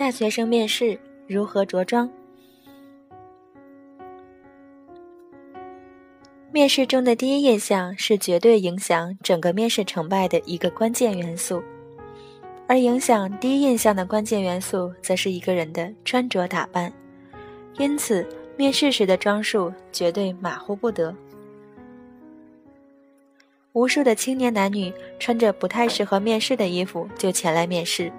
[0.00, 2.10] 大学生面试如何着装？
[6.50, 11.62] 面试中的第一印象是绝对影响整个面试成败的一个关键元素，
[12.66, 16.90] 而影响第一印象的关键元素，则是一个人的穿着打扮。
[17.76, 18.26] 因此，
[18.56, 21.14] 面试时的装束绝对马虎不得。
[23.74, 28.10] 无数的青年男女穿着不太适合面试的衣服就前来面试，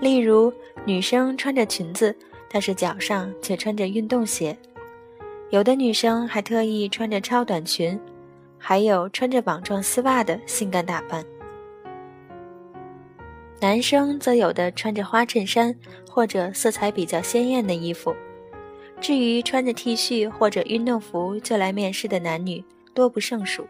[0.00, 0.52] 例如
[0.84, 2.16] 女生穿着裙子，
[2.50, 4.56] 但是脚上却穿着运动鞋。
[5.50, 7.98] 有的女生还特意穿着超短裙，
[8.58, 11.24] 还有穿着网状丝袜的性感打扮。
[13.60, 15.74] 男生则有的穿着花衬衫
[16.08, 18.14] 或者色彩比较鲜艳的衣服。
[19.00, 22.62] 至于穿着 T 恤或者运动服就来面试的男女，
[22.94, 23.66] 多不胜数。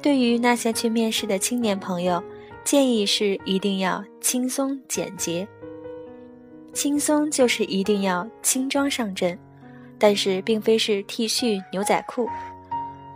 [0.00, 2.22] 对于那些去面试的青年朋友，
[2.68, 5.48] 建议是一定要轻松简洁。
[6.74, 9.38] 轻松就是一定要轻装上阵。
[9.98, 12.28] 但是并非是 T 恤牛仔裤，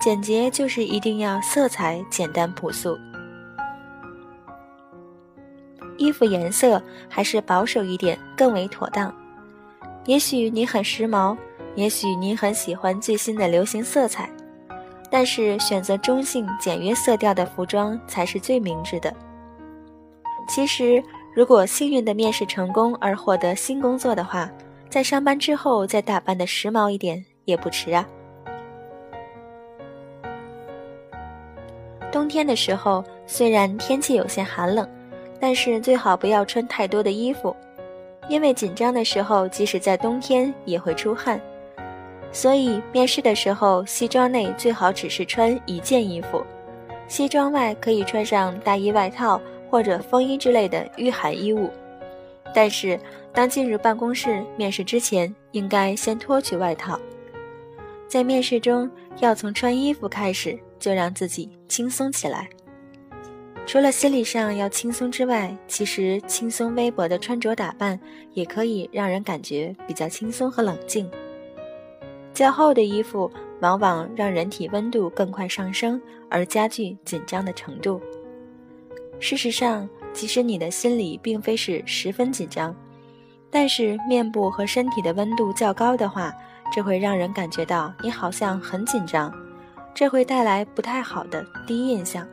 [0.01, 2.99] 简洁就是一定要色彩简单朴素，
[5.98, 9.15] 衣服颜色还是保守一点更为妥当。
[10.07, 11.37] 也许你很时髦，
[11.75, 14.31] 也许你很喜欢最新的流行色彩，
[15.11, 19.15] 但是选择中性简约色调的服装才是最明智的。
[20.48, 21.03] 其实，
[21.35, 24.51] 如果幸运的面试成功而获得新工作的话，
[24.89, 28.07] 在上班之后再打扮的时髦一点也不迟啊。
[32.11, 34.87] 冬天的时候，虽然天气有些寒冷，
[35.41, 37.57] 但是最好不要穿太多的衣服，
[38.29, 41.41] 因为紧张的时候，即使在冬天也会出汗。
[42.31, 46.45] 所以面试的时候，西装内最好只是穿一件衣服，
[47.09, 49.41] 西装外可以穿上大衣、外套
[49.73, 51.70] 或者风衣之类的御寒衣物。
[52.55, 53.01] 但是，
[53.33, 57.01] 当进入办公室面试之前，应该先脱去外套。
[58.07, 62.51] 在面试中，要从穿衣服开始，就让自己轻松起来。
[63.64, 67.98] 除了心理上要轻松之外，其实轻松微薄的穿着打扮
[68.35, 71.11] 也可以让人感觉比较轻松和冷静。
[72.35, 73.30] 较厚的衣服
[73.61, 75.98] 往往让人体温度更快上升，
[76.29, 77.98] 而加剧紧张的程度。
[79.23, 82.75] 事实上，即使你的心里并非是十分紧张，
[83.53, 86.35] 但是面部和身体的温度较高的话，
[86.73, 89.33] 这会让人感觉到你好像很紧张，
[89.95, 92.27] 这会带来不太好的第一印象。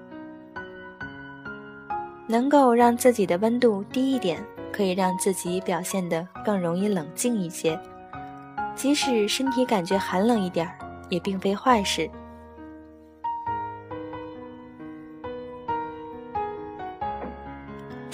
[2.27, 7.79] 能够让自己的温度低一点，可以让自己表现得更容易冷静一些。
[8.75, 10.73] 即使身体感觉寒冷一点儿，
[11.07, 12.09] 也并非坏事。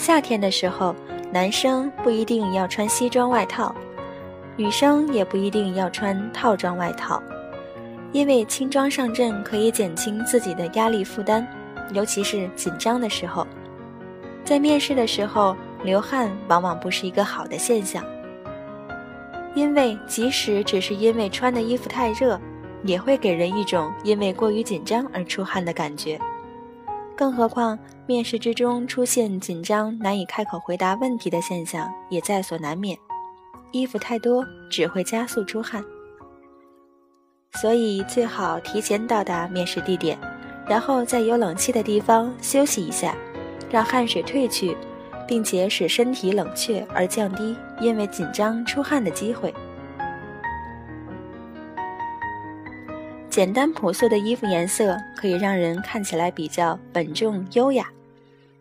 [0.05, 0.95] 夏天的时候，
[1.31, 3.75] 男生不一定要穿西装外套，
[4.55, 7.19] 女生也不一定要穿套装外套，
[8.11, 11.43] 因为轻装上阵可以减轻自己的压力负担，
[11.91, 13.47] 尤其是紧张的时候。
[14.43, 18.05] 在面试的时候，流汗往往不是一个好的现象，
[19.55, 22.39] 因为即使只是因为穿的衣服太热，
[22.83, 26.19] 也会给人一种因为过于紧张而出汗的感觉。
[27.15, 32.97] 更何况，面试之中出现紧张、难以开口回答问题的现象也在所难免。
[33.71, 35.83] 衣服太多只会加速出汗，
[37.53, 40.17] 所以最好提前到达面试地点，
[40.67, 43.15] 然后在有冷气的地方休息一下，
[43.69, 44.77] 让汗水退去，
[45.27, 49.53] 并且使身体冷却，而降低因为紧张出汗的机会。
[53.29, 57.85] 简单朴素的衣服颜色可以让人看起来比较稳重优雅，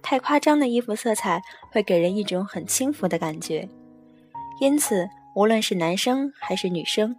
[0.04, 1.42] 太夸张的衣服色彩
[1.72, 3.66] 会给人一种很轻浮的感觉。
[4.60, 7.16] 因此，无论是男生还是女生，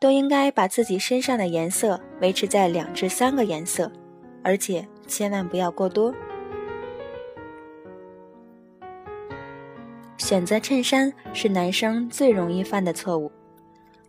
[0.00, 3.90] 都应该把自己身上的颜色维持在两至三个颜色，
[4.42, 6.12] 而且千万不要过多。
[10.18, 13.30] 选择衬衫是男生最容易犯的错误。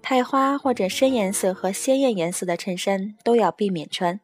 [0.01, 4.19] 太花或者深颜色和鲜艳颜色的衬衫都要避免穿，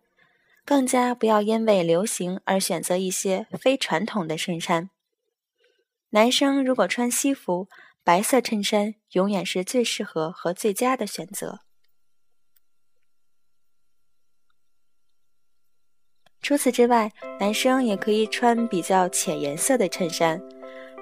[0.66, 4.90] 更加不要因为流行而选择一些非传统的衬衫。
[6.12, 7.68] 男生如果穿西服，
[8.04, 11.60] 白色衬衫永远是最适合和最佳的选择。
[16.42, 20.42] 除此之外，男生也可以穿比较浅颜色的衬衫，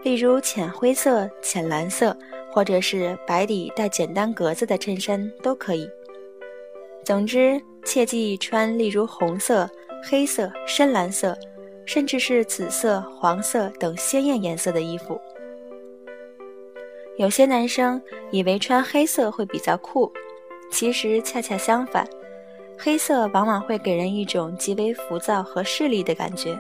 [0.04, 2.18] 例如浅灰色、浅蓝色。
[2.52, 5.88] 或者是白底带简单格子的衬衫都可以。
[7.10, 9.68] 总之，切忌穿例如红色、
[10.08, 11.36] 黑色、深蓝色，
[11.84, 15.20] 甚至是紫色、黄色等鲜艳颜色的衣服。
[17.18, 20.14] 有些男生以为穿黑色会比较酷，
[20.70, 22.08] 其实恰恰相反，
[22.78, 26.56] 黑色往往会给人一种极为浮躁和势利的感觉，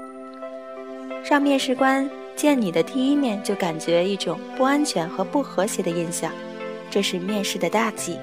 [1.23, 6.31] 让面试官见你的第一面就感觉一种不安全和不和谐的印象，
[6.89, 8.17] 这是面试的大忌。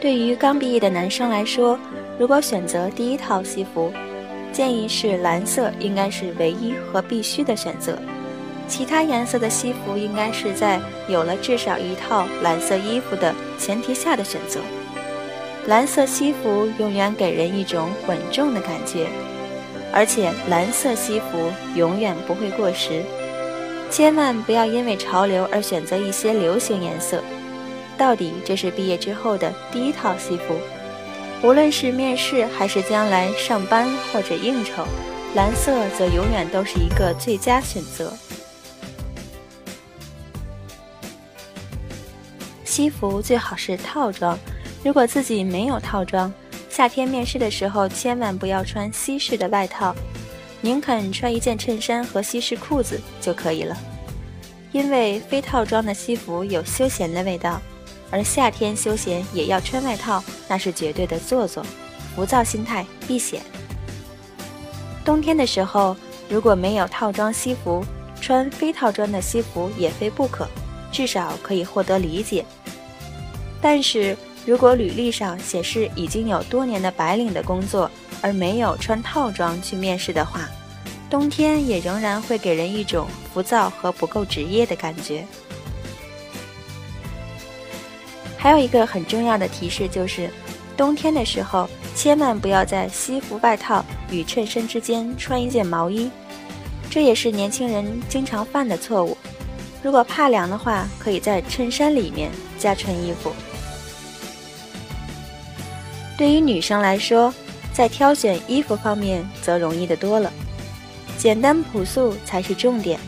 [0.00, 1.78] 对于刚毕业的男生来说，
[2.18, 3.92] 如果选择第一套西服，
[4.50, 7.98] 建议是蓝色，应该是唯一和必须的选择。
[8.66, 14.60] 其他颜色的西服应该是在有了至少一套蓝色衣服的前提下的选择。
[15.66, 19.06] 蓝色西服永远给人一种稳重的感觉，
[19.92, 23.02] 而且蓝色西服永远不会过时。
[23.90, 27.22] 千万不要因为潮流而选择一些流行颜色。
[28.00, 30.56] 到底这是毕业之后的第一套西服，
[31.42, 34.86] 无论是面试还是将来上班或者应酬，
[35.34, 38.10] 蓝色则永远都是一个最佳选择。
[42.64, 44.38] 西服最好是套装，
[44.82, 46.32] 如果自己没有套装，
[46.70, 49.94] 夏天面试的时候千万不要穿西式的外套，
[50.62, 53.76] 宁肯穿一件衬衫和西式裤子就可以了。
[54.72, 57.60] 因为非套装的西服有休闲的味道，
[58.10, 61.64] 而夏天休闲也要穿外套，那是绝对的做作，
[62.14, 63.40] 浮躁心态避险。
[65.04, 65.96] 冬天的时候
[66.28, 67.84] 如果没有套装西服，
[68.20, 70.46] 穿非套装的西服也非不可，
[70.92, 72.44] 至少可以获得理解。
[73.60, 77.90] 但是如果履历上显示已经有多年的白领的工作，
[78.20, 80.48] 而没有穿套装去面试的话，
[81.08, 85.26] 冬天也仍然会给人一种浮躁和不够职业的感觉。
[88.42, 90.30] 还有一个很重要的提示就是，
[90.74, 96.10] 冬天的时候千万不要在西服外套与衬衫之间穿一件毛衣，
[96.88, 99.14] 这也是年轻人经常犯的错误。
[99.82, 103.30] 如果怕凉的话，可以在衬衫里面加穿衣服。
[106.16, 107.32] 对于女生来说，
[107.74, 110.32] 在挑选衣服方面则容易的多了，
[111.18, 112.98] 简单朴素才是重点。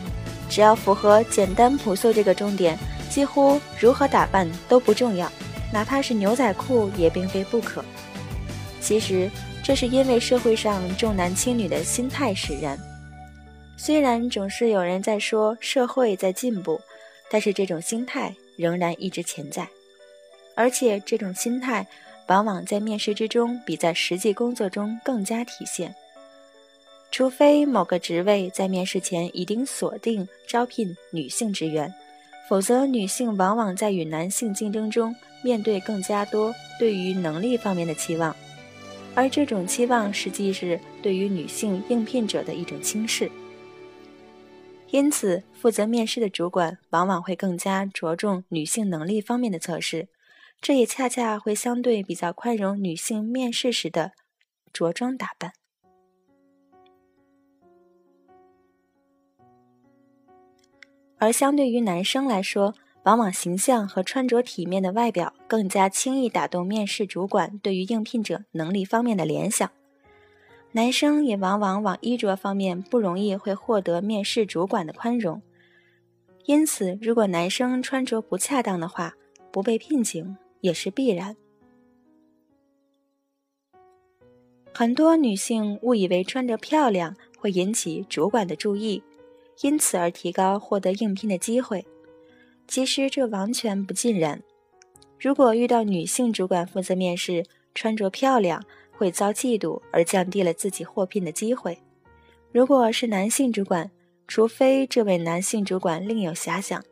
[0.47, 2.77] 只要符合简单朴素这个重点，
[3.13, 5.31] 几乎如何打扮都不重要，
[5.71, 7.85] 哪怕是牛仔裤也并非不可。
[8.81, 9.29] 其实
[9.63, 12.75] 这是因为社会上重男轻女的心态使然。
[13.77, 16.81] 虽然总是有人在说社会在进步，
[17.29, 19.67] 但是这种心态仍然一直潜在，
[20.55, 21.85] 而且这种心态。
[22.27, 25.93] 往往在面试之中比在实际工作中更加体现。
[27.11, 31.93] 除非某个职位在面试前已经锁定招聘女性职员，
[32.47, 38.35] 否则女性往往在与男性竞争中面对更加多对于能力方面的期望，
[39.15, 43.31] 而这种期望实际是对于女性应聘者的一种轻视。
[44.91, 50.09] 因此，负责面试的主管往往会更加着重女性能力方面的测试。
[50.61, 54.11] 这也恰恰会相对比较宽容女性面试时的
[54.71, 55.51] 着装打扮，
[61.23, 62.73] 而相对于男生来说，
[63.03, 69.71] 往往形象和穿着体面的外表更加轻易打动面试主管对于应聘者能力方面的联想。
[70.73, 75.41] 男生也往往往衣着方面不容易会获得面试主管的宽容，
[76.43, 79.15] 因此，如果男生穿着不恰当的话，
[79.49, 80.35] 不被聘请。
[80.59, 81.35] 也是必然。
[84.73, 89.03] 很多女性误以为穿着漂亮会引起主管的注意，
[89.61, 91.85] 因此而提高获得应聘的机会。
[92.67, 94.41] 其实这完全不尽然。
[95.19, 101.77] 如果遇到女性主管负责面试，穿着漂亮会遭嫉妒而降低了自己获聘的机会。
[102.51, 103.89] 如果是男性主管，
[104.27, 106.83] 除非这位男性主管另有遐想，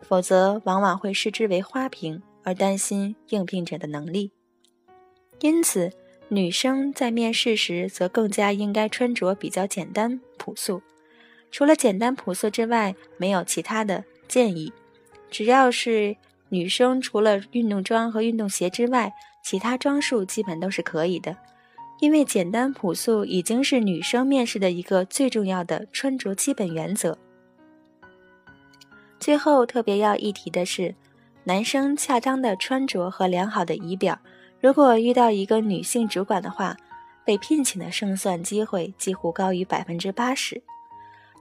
[0.00, 2.22] 否则往往会视之为花瓶。
[2.46, 4.30] 而担心应聘者的能力，
[5.40, 5.90] 因此
[6.28, 10.82] 女生在面试时则更加应该穿着比较简单朴素。
[11.54, 14.72] 除了简单朴素之外，没有其他的建议。
[15.30, 16.16] 只要是
[16.48, 21.36] 女生，除了运动装和运动鞋之外，其他装束基本都是可以的。
[22.00, 27.16] 因为简单朴素已经是女生面试的一个最重要的穿着基本原则。
[29.20, 30.92] 最后特别要一提的是。
[31.44, 34.18] 男生恰当的穿着和良好的仪表，
[34.60, 36.76] 如果遇到一个女性主管的话，
[37.24, 40.60] 被聘请的胜算机会几乎高于百分之八十。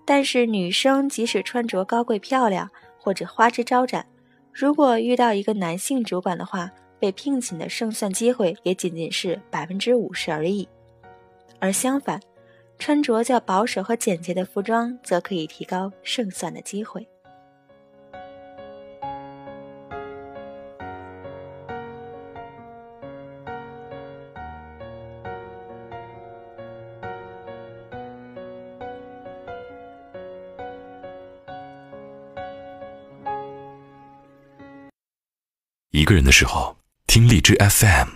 [0.06, 4.06] 但是女生即使穿着高贵漂亮或者花枝招展
[4.52, 6.70] 如果遇到一个男性主管的话
[7.00, 10.68] 被聘请的胜算机会也仅仅是百分之五十而已。
[11.60, 12.20] 而相反
[12.78, 17.08] 穿着较保守和简洁的服装则可以提高胜算的机会。
[35.94, 38.08] 一个人的时候听荔枝 fm